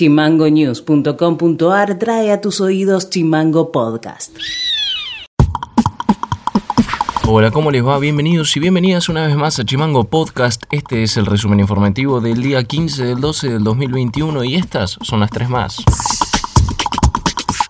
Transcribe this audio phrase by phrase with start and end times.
[0.00, 4.34] Chimangonews.com.ar trae a tus oídos Chimango Podcast.
[7.28, 7.98] Hola, ¿cómo les va?
[7.98, 10.62] Bienvenidos y bienvenidas una vez más a Chimango Podcast.
[10.70, 15.20] Este es el resumen informativo del día 15 del 12 del 2021 y estas son
[15.20, 15.76] las tres más.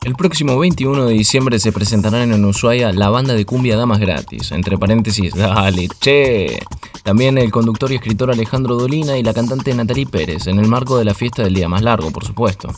[0.05, 4.53] El próximo 21 de diciembre se presentarán en Ushuaia la banda de cumbia Damas Gratis,
[4.53, 6.61] entre paréntesis, dale, che.
[7.03, 10.99] También el conductor y escritor Alejandro Dolina y la cantante Natalie Pérez, en el marco
[10.99, 12.69] de la fiesta del día más largo, por supuesto.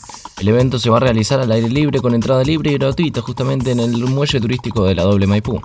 [0.40, 3.72] El evento se va a realizar al aire libre con entrada libre y gratuita justamente
[3.72, 5.60] en el muelle turístico de la Doble Maipú.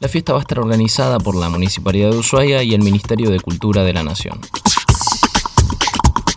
[0.00, 3.40] La fiesta va a estar organizada por la Municipalidad de Ushuaia y el Ministerio de
[3.40, 4.40] Cultura de la Nación.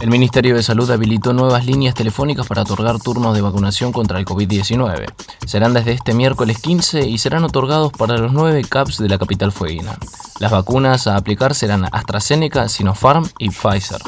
[0.00, 4.24] El Ministerio de Salud habilitó nuevas líneas telefónicas para otorgar turnos de vacunación contra el
[4.24, 5.06] COVID-19.
[5.44, 9.50] Serán desde este miércoles 15 y serán otorgados para los nueve CAPS de la capital
[9.50, 9.98] fueguina.
[10.38, 14.00] Las vacunas a aplicar serán AstraZeneca, Sinopharm y Pfizer.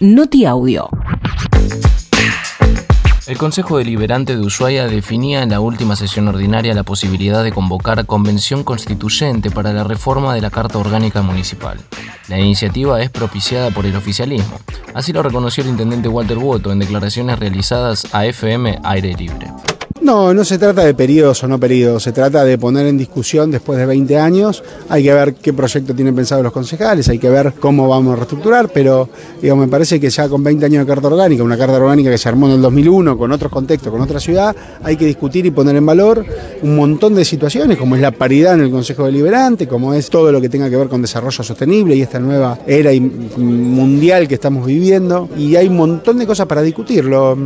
[0.00, 0.88] Noti Audio.
[3.26, 8.06] El Consejo Deliberante de Ushuaia definía en la última sesión ordinaria la posibilidad de convocar
[8.06, 11.78] convención constituyente para la reforma de la Carta Orgánica Municipal.
[12.28, 14.60] La iniciativa es propiciada por el oficialismo.
[14.94, 19.48] Así lo reconoció el intendente Walter Woto en declaraciones realizadas a FM Aire Libre.
[20.08, 23.50] No, no se trata de periodos o no periodos, se trata de poner en discusión
[23.50, 24.64] después de 20 años.
[24.88, 28.16] Hay que ver qué proyecto tienen pensado los concejales, hay que ver cómo vamos a
[28.16, 29.10] reestructurar, pero
[29.42, 32.16] digamos, me parece que ya con 20 años de carta orgánica, una carta orgánica que
[32.16, 35.50] se armó en el 2001 con otros contextos, con otra ciudad, hay que discutir y
[35.50, 36.24] poner en valor
[36.62, 40.32] un montón de situaciones, como es la paridad en el Consejo Deliberante, como es todo
[40.32, 42.92] lo que tenga que ver con desarrollo sostenible y esta nueva era
[43.36, 45.28] mundial que estamos viviendo.
[45.36, 47.36] Y hay un montón de cosas para discutirlo.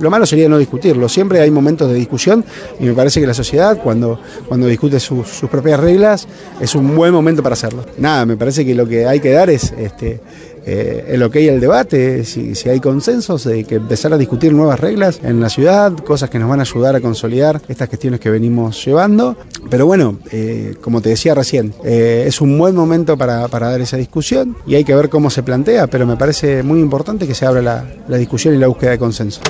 [0.00, 1.08] Lo malo sería no discutirlo.
[1.08, 2.44] Siempre hay momentos de discusión
[2.78, 4.18] y me parece que la sociedad, cuando,
[4.48, 6.26] cuando discute sus propias reglas,
[6.60, 7.84] es un buen momento para hacerlo.
[7.98, 10.20] Nada, me parece que lo que hay que dar es este,
[10.66, 14.78] eh, el ok al debate, si, si, hay consensos, de que empezar a discutir nuevas
[14.78, 18.30] reglas en la ciudad, cosas que nos van a ayudar a consolidar estas cuestiones que
[18.30, 19.36] venimos llevando.
[19.68, 23.80] Pero bueno, eh, como te decía recién, eh, es un buen momento para, para, dar
[23.80, 27.34] esa discusión y hay que ver cómo se plantea, pero me parece muy importante que
[27.34, 29.40] se abra la, la discusión y la búsqueda de consenso.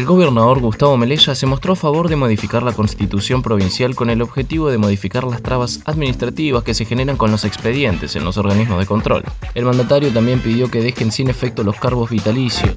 [0.00, 4.22] El gobernador Gustavo Melella se mostró a favor de modificar la constitución provincial con el
[4.22, 8.78] objetivo de modificar las trabas administrativas que se generan con los expedientes en los organismos
[8.78, 9.24] de control.
[9.54, 12.74] El mandatario también pidió que dejen sin efecto los cargos vitalicios.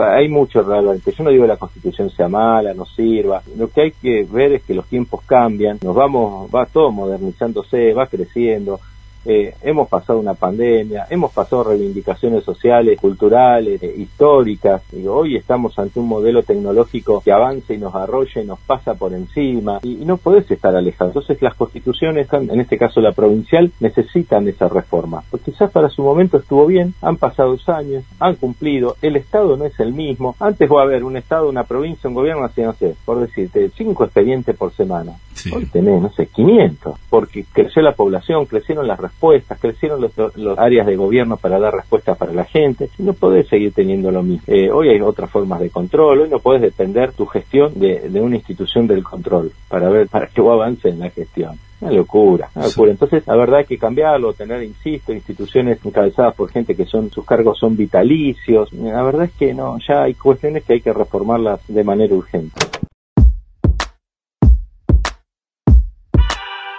[0.00, 1.10] Hay mucho realmente.
[1.10, 3.42] Yo no digo que la constitución sea mala, no sirva.
[3.58, 7.92] Lo que hay que ver es que los tiempos cambian, nos vamos, va todo modernizándose,
[7.94, 8.78] va creciendo
[9.24, 15.78] eh, hemos pasado una pandemia, hemos pasado reivindicaciones sociales, culturales, eh, históricas, y hoy estamos
[15.78, 20.04] ante un modelo tecnológico que avanza y nos arrolla y nos pasa por encima, y,
[20.04, 21.10] no podés estar alejado.
[21.10, 26.02] Entonces las constituciones, en este caso la provincial, necesitan esa reforma, porque quizás para su
[26.02, 30.36] momento estuvo bien, han pasado dos años, han cumplido, el Estado no es el mismo,
[30.40, 33.70] antes va a haber un Estado, una provincia, un gobierno, así no sé, por decirte,
[33.76, 35.12] cinco expedientes por semana,
[35.52, 40.86] hoy tenés, no sé, 500, porque creció la población, crecieron las respuestas, crecieron los, áreas
[40.86, 44.44] de gobierno para dar respuestas para la gente, no podés seguir teniendo lo mismo.
[44.46, 48.36] Eh, hoy hay otras formas de control, hoy no podés depender tu gestión de, una
[48.36, 51.58] institución del control para ver, para que vos avance en la gestión.
[51.80, 52.92] Una locura, una locura.
[52.92, 57.26] Entonces, la verdad hay que cambiarlo, tener, insisto, instituciones encabezadas por gente que son, sus
[57.26, 58.72] cargos son vitalicios.
[58.72, 62.54] La verdad es que no, ya hay cuestiones que hay que reformarlas de manera urgente.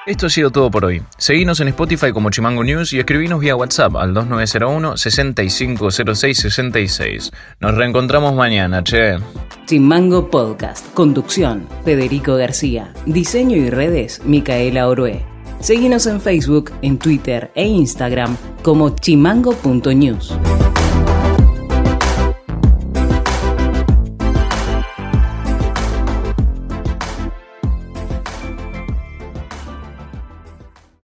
[0.05, 1.01] Esto ha sido todo por hoy.
[1.17, 7.31] Seguinos en Spotify como Chimango News y escribinos vía WhatsApp al 2901 650666.
[7.59, 9.17] Nos reencontramos mañana, che.
[9.65, 10.93] Chimango Podcast.
[10.93, 12.93] Conducción, Federico García.
[13.07, 15.25] Diseño y redes, Micaela Orué.
[15.59, 20.35] Seguinos en Facebook, en Twitter e Instagram como chimango.news.